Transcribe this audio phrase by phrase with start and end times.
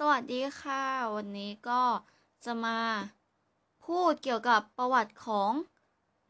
[0.00, 0.82] สวัสดีค่ะ
[1.14, 1.82] วันนี้ก็
[2.44, 2.78] จะมา
[3.84, 5.52] พูดเกี่ยวกับประวัติของ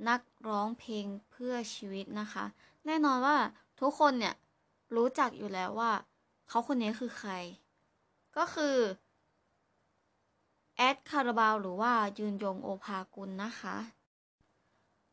[0.09, 2.45] นักร้องเพลงเพื่อชีวิตนะคะ
[2.87, 3.39] แน่นอนว่า
[3.81, 4.35] ทุกคนเนี่ย
[4.97, 5.93] รู้จักอยู่แล้วว่า
[6.49, 7.33] เขาคนนี้คือใคร
[8.37, 8.77] ก็คือ
[10.77, 13.77] แอดคาราบาวหรือว่ายืนยงโอภากุลนะคะ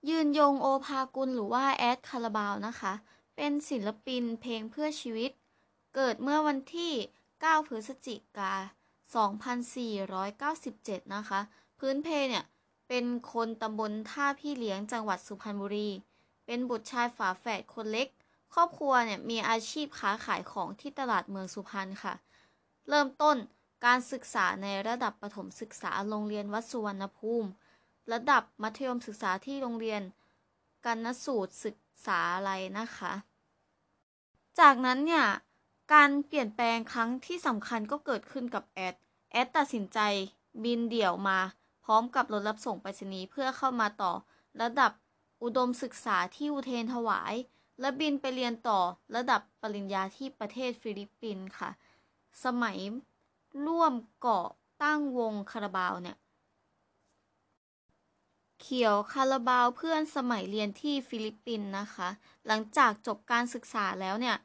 [0.09, 2.93] ยืนยงโอภากุลหรือว่าแอดคาราบาวนะคะ
[3.35, 5.31] เป็นศิลปินเพลงเพื่อชีวิต
[5.95, 6.93] เกิดเมื่อวันที่
[7.43, 8.53] 9 พฤศจิกา
[10.59, 11.39] 2497 นะคะ
[11.79, 12.45] พื้นเพเนี่ย
[12.87, 15.89] เป็นคนตำบลท่าพี่เลี้ยงจังหวัดสุพรรณบุรี
[16.45, 18.07] เป็นบุตรชายฝาแฝดคนเล็ก
[18.53, 22.13] ครอบครัวเนี่ยมีอาชีพค้าขายของที่ตลาดเมืองสุพรรณค่ะ
[22.89, 23.37] เริ่มต้น
[23.85, 27.49] การศึกษาในระดับประถมศึกษาโรงเรียนวัดสุวรรณภูมิ
[28.11, 30.01] ระดับมัธยมศึกษาที่โรงเรียน
[30.85, 33.13] กันนสูตรศึกษาอะไรนะคะ
[34.59, 35.25] จากนั้นเนี่ย
[35.93, 38.95] การเปลี่ยนแปลงครั้งที่สำคัญก็เกิดขึ้นกับแอด
[39.31, 39.99] แอดตัดสินใจ
[40.63, 41.39] บินเดี่ยวมา
[41.85, 44.11] พร้อมกับรถรับส่งไปรษณีย์เพื่อเข้ามาต่อ
[44.61, 44.91] ระดับ
[45.43, 47.33] อุดมศึกษาที่อุเทนถวาย
[47.79, 48.79] และบินไปเรียนต่อ
[49.15, 51.69] ระดับปริญญาที่ประเทศฟิลิปปินส์ค่ะ
[52.43, 52.77] สมัย
[53.65, 54.41] ร่วมก่อ
[54.83, 56.17] ตั้งวงคาราบาวเนี่ย
[58.61, 62.09] เขียวคาราบาวเพื่อนสมัยเรียนที่ฟิลิปปินส์นะคะ
[62.47, 64.37] หลังจากจบการศึกษาแล้วเนี่ย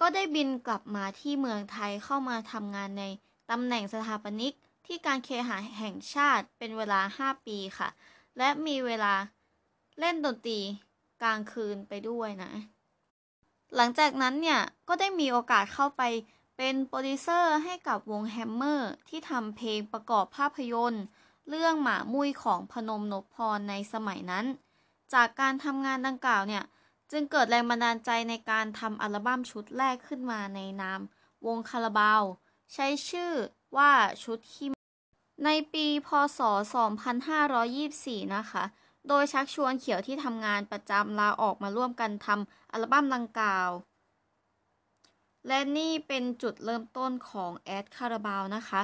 [0.00, 3.04] ก็ได้บินกลับมาที่เมืองไทยเข้ามาทำงานใน
[3.50, 4.54] ตำแหน่งสถาปนิก
[4.86, 7.88] ที่การเคหะแห่งชาติเป็นเวลา 5 ปีค่ะ
[8.38, 9.14] และมีเวลา
[9.98, 10.60] เล่นดนตรี
[11.22, 12.52] กลางคืนไปด้วยนะ
[13.76, 16.02] หลังจากนั้นเนี่ย ก็ได้มีโอกาสเข้าไป
[16.56, 21.04] เป็นโปรดิวเซอร์ให้กับวงแฮมเมอร์ที่ทำเพลงประกอบภาพยนตร์
[21.48, 24.46] เรื่องหมามุ้ยของพนมนพพรในสมัยนั้น
[25.14, 26.64] จากการทำงานดังกล่าวเนี่ย
[27.12, 31.00] จึงเกิดแรงบันดาลใจในการทำอัลบั้มชุดแรกขึ้นมาในนาม
[31.46, 32.22] วงคาราบาว
[32.74, 33.32] ใช้ชื่อ
[33.76, 33.92] ว่า
[34.24, 34.68] ชุดที่
[35.44, 36.08] ในปีพ
[36.38, 36.40] ศ
[37.56, 38.64] 2524 นะคะ
[39.08, 43.68] โดยชักชวนเขียวที่ทำงานประจำลาออกมาร่วมกันทำอัลบั้มดังกาว
[45.46, 48.82] และนี่เป็นจุดเริ่มต้นของแอดคาราบาวนะคะ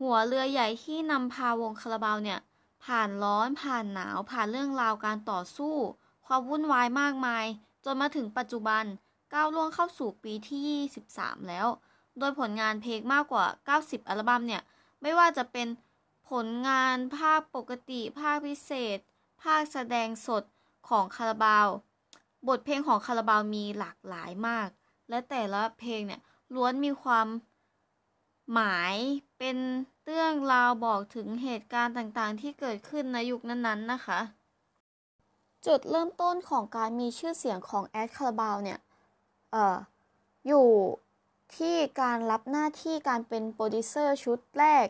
[0.00, 2.40] หัวเรือใหญ่ที่นำพาวงคาราบาวเนี่ย
[2.84, 5.76] ผ่านร้อนผ่านหนาวผ่านเรื่องราวการต่อสู้
[6.32, 7.44] ความวุ่นวายมากมาย
[7.84, 8.84] จนมาถึงปัจจุบัน
[9.34, 11.66] ก้าวล่วงเข้าสู่ปีที่ 23 แล้ว
[12.18, 13.44] โดยผลงานเพลงมากกว่า
[13.78, 14.62] 90 อัลบั้มเนี่ย
[15.02, 15.68] ไม่ว่าจะเป็น
[16.30, 18.98] ผลงานภาคปกติ ภาคพิเศษ
[19.42, 20.44] ภาคแสดงสด
[20.88, 21.68] ของคาราบาว
[22.48, 24.68] บทเพลงของคาราบาวมีหลากหลายมาก
[25.08, 26.20] และแต่ละเพลงเนี่ย
[26.54, 27.26] ล้วนมีความ
[28.52, 28.94] หมาย
[29.38, 29.56] เป็น
[30.06, 34.20] เรื่องราวบอกถึงเหตุการณ์ต่างๆ ที่เกิดขึ้นในยุคนั้นๆนะคะ
[35.66, 38.78] จุดเริ่มต้นของการมีชื่อเสียงของแอดคาราบาวเนี่ย
[39.50, 39.76] เอ่อ
[40.46, 40.68] อยู่
[41.56, 44.86] ที่การรับหน้าที่การเป็นโปรดิวเซอร์ชุดแรก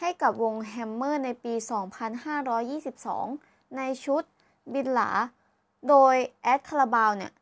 [0.00, 1.54] ให้กับวงแฮมเมอร์ในปี
[2.84, 4.22] 2522 ในชุด
[4.72, 5.10] บินหลา
[5.88, 7.32] โดยแอดคาราบาวเนี่ย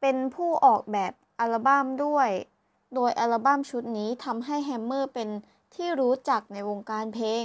[0.00, 2.30] เป็นผู้ออกแบบอัลบั้มด้วย
[2.94, 5.28] โดยอัลบั้มชุดนี้ทำให้แฮมเมอร์เป็น
[5.74, 7.44] ที่รู้จักในวงการเพลง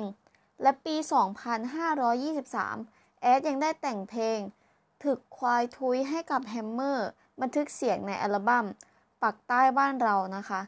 [0.61, 1.05] และปี 2523
[3.21, 4.39] แอดยังได้แต่งเพลง
[5.03, 7.09] ถึกควายทุยให้กับแฮมเมอร์
[7.41, 8.65] บันทึกเสียงในอัลบั้ม
[9.21, 10.61] ปักใต้บ้านเรานะคะ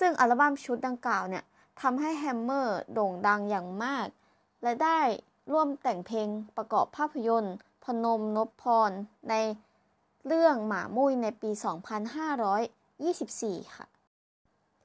[0.00, 1.44] ซึ่งอัลบั้มชุดดังกล่าวเนี่ย
[1.80, 4.06] ทำให้แฮมเมอร์โด่งดังอย่างมาก
[4.62, 5.00] และได้
[5.52, 8.90] ร่วมแต่งเพลงประกอบภาพยนตร์ พนมนพพร
[9.30, 9.34] ใน
[10.26, 11.50] เรื่องหมามุ้ยในปี
[12.82, 13.86] 2524 ค่ะ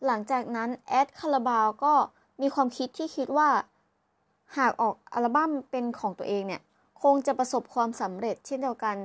[0.05, 1.93] หลังจากนั้นแอดคาราบาวก็
[2.41, 3.49] มีความคิดที่คิดว่า
[4.57, 6.61] หากออกอัลบั้มเป็นของตัวเองเนี่ย
[7.01, 8.97] คงจะประสบความสำเร็จเช่นเดียวกัน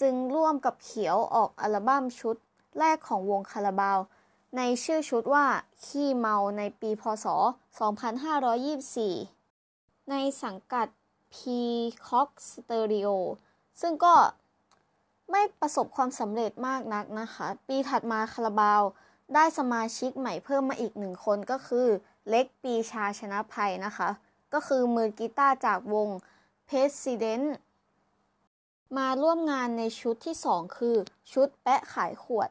[0.00, 2.36] จึงร่วมกับเขียวออกอัลบั้มชุด
[2.78, 3.98] แรกของวงคาราบาว
[4.56, 5.46] ในชื่อชุดว่า
[5.84, 7.26] ขี้เมาในปีพศ
[9.28, 10.86] 2524 ในสังกัด
[11.34, 13.08] Peacock Stereo
[13.80, 14.14] ซึ่งก็
[15.30, 18.82] ไม่ประสบความสำเร็จมากนักนะคะ ปีถัดมาคาราบาว
[19.34, 21.86] ได้สมาชิกใหม่เพิ่มมาอีกหนึ่งคนก็คือ
[22.28, 24.08] เล็กปีชาชนะภัยนะคะ
[24.52, 26.08] ก็คือมือกีตาร์จากวง
[26.68, 27.46] President
[28.96, 30.96] มาร่วมงานในชุดที่ 2 คือ
[31.32, 32.50] ชุดแปะขายขวด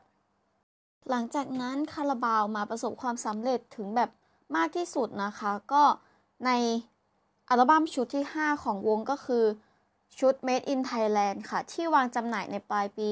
[1.10, 4.10] หลังจากนั้นคาราบาวมาประสบความสำเร็จถึงแบบ
[4.56, 5.84] มากที่สุดนะคะ ก็
[6.46, 6.52] ใน
[7.50, 9.46] อัลบั้มชุดที่ 5 ของวงก็คือ
[10.20, 13.10] ชุด Made in Thailand ค่ะ ที่วางจำหน่ายในปลายปี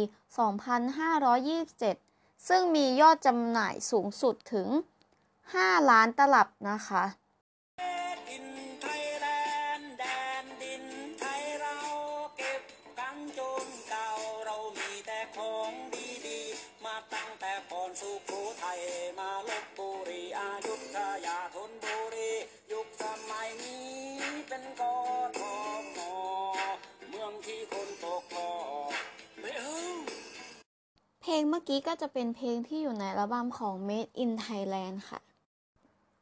[1.18, 4.68] 2527 ซึ่งมียอดจำหน่ายสูงสุดถึง
[5.30, 7.04] 5 ล้านตลับนะคะ
[31.56, 35.20] มื่อกี้ก็จะเป็นเพลงที่อยู่ในอัลบั้มของ Made in Thailand ค่ะ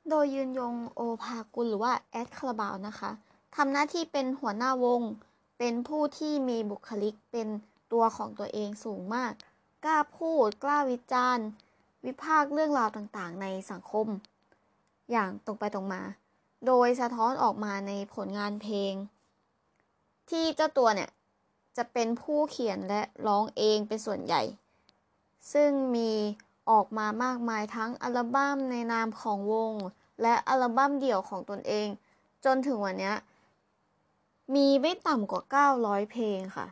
[0.09, 3.11] โดยยืนยงโอภากุลหรือว่าแอดคาราบาวนะคะ
[3.55, 5.01] ทำหน้าที่เป็นหัวหน้าวง
[5.59, 7.47] เป็นผู้ที่มีบุคลิกเป็น
[7.91, 9.31] ตัวของตัวเองสูงมาก
[9.85, 11.45] กล้าพูด กล้าวิจารณ์
[12.05, 14.07] วิพากษ์เรื่องราวต่างๆ ในสังคม
[15.11, 16.01] อย่างตรงไปตรงมา
[16.67, 18.93] โดยสะท้อนออกมาในผลงานเพลง
[20.29, 21.09] ที่เจ้าตัวเนี่ย
[21.77, 24.43] จะเป็นผู้เขียนและร้องเองเป็นส่วนใหญ่
[25.53, 26.11] ซึ่งมี
[26.69, 29.73] ออกมามากมายทั้งอัลบั้มในนามของวง
[30.21, 31.87] และอัลบั้มเดี่ยวของตนเอง
[32.45, 33.13] จนถึงวันนี้
[34.55, 35.41] มีไม่ต่ำกว่า
[35.73, 36.67] 900 เพลงค่ะ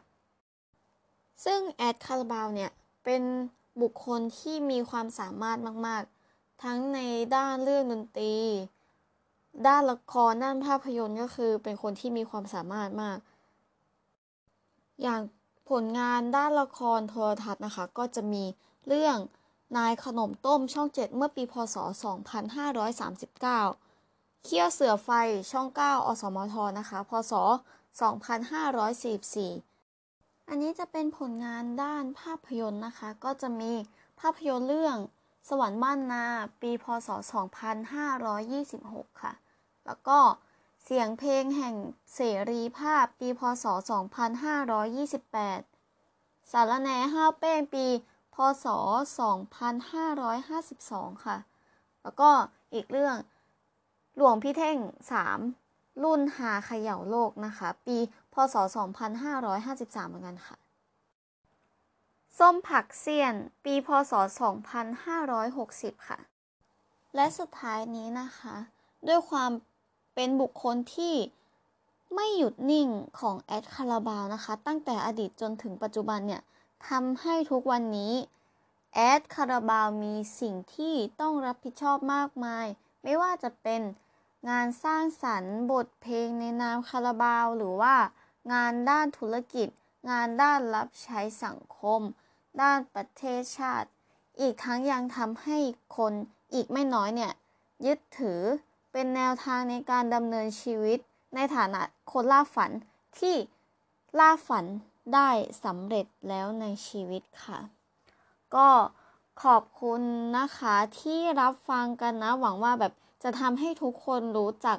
[1.45, 2.71] ซึ่งแอดคาราบาวเนี่ย
[3.03, 3.21] เป็น
[3.81, 5.57] บุคคลที่มีความสามารถ
[5.87, 6.99] มากๆ ทั้งใน
[7.35, 8.35] ด้านเรื่องดนตรี
[9.67, 13.17] ด้านละครด้านภาพยนตร์ก็คือเป็นคนที่มีความสามารถมาก
[15.01, 15.21] อย่าง
[15.69, 18.43] ผลงานด้านละครโทรทัศน์นะคะก็จะมี
[18.87, 19.17] เรื่อง
[19.77, 21.75] นายขนมต้มช่อง 7 เมื่อปีพศ
[23.49, 25.09] 2539เคี่ยวเสือไฟ
[25.51, 27.33] ช่อง 9 อสมทนะคะ พศ
[28.11, 33.71] 2544 อันนี้จะเป็นผลงานด้านภาพยนตร์นะคะ ก็จะมี
[34.19, 34.97] ภาพยนตร์เรื่อง
[35.49, 36.25] สวรรค์บ้านนา
[36.61, 37.09] ปีพศ
[38.35, 39.33] 2526 ค่ะ
[39.85, 40.17] แล้วก็
[40.83, 41.75] เสียงเพลงแห่ง
[42.15, 43.65] เสรีภาพปีพศ
[45.27, 47.85] 2528 สารแนห้าวเป้งปี
[48.35, 48.65] พศ
[50.39, 51.37] 2552 ค่ะ
[52.01, 52.29] แล้วก็
[52.73, 53.15] อีกเรื่อง
[54.15, 54.77] หลวงพี่เท่ง
[55.39, 57.97] 3 รุ่นหาเขย่าโลกนะคะ ปี
[58.33, 58.55] พศ
[59.33, 60.57] 2553 เหมือนกันค่ะ
[62.37, 63.35] ส้มผักเสี้ยน
[63.65, 64.13] ปีพศ
[65.29, 66.19] 2560 ค่ะ
[67.15, 68.55] และสุดท้ายนี้นะคะ
[69.07, 69.51] ด้วยความ
[70.21, 71.15] เป็นบุคคลที่
[72.15, 72.89] ไม่หยุดนิ่ง
[73.19, 76.41] ของแอดคาราบาวนะคะ ตั้งแต่อดีตจนถึงปัจจุบันเนี่ย
[76.89, 78.13] ทำให้ทุกวันนี้
[78.95, 82.65] แอดคาราบาวมีสิ่งที่ต้องรับผิดชอบมากมาย
[83.03, 83.81] ไม่ว่าจะเป็น
[84.49, 87.95] งานสร้างสรรค์บทเพลงในนามคาราบาว หรือว่า
[88.53, 89.67] งานด้านธุรกิจ
[90.09, 92.01] งานด้านรับใช้สังคม
[92.61, 93.89] ด้านประเทศชาติ
[94.39, 95.57] อีกทั้งยังทำให้
[95.97, 96.13] คน
[96.53, 97.33] อีกไม่น้อยเนี่ย
[97.85, 98.41] ยึดถือ
[98.91, 100.99] เป็นแนวทางในการดำเนินชีวิต
[101.35, 101.81] ในฐานะ
[102.11, 102.71] คนล่าฝัน
[103.19, 103.35] ที่
[104.19, 104.65] ล่าฝัน
[105.13, 105.29] ได้
[105.63, 107.59] สำเร็จแล้วในชีวิตค่ะ
[108.55, 108.69] ก็
[109.43, 110.01] ขอบคุณ
[110.37, 112.93] นะคะที่รับฟังกันนะ หวังว่าแบบ
[113.23, 114.77] จะทำให้ทุกคนรู้จัก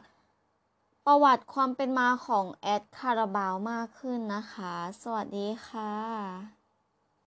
[1.07, 4.73] ประวัติความเป็นมาของแอดคาราบาวมากขึ้นนะคะ
[5.03, 6.60] สวัสดีค่ะ